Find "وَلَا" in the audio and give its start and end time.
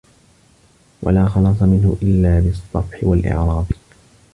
1.01-1.25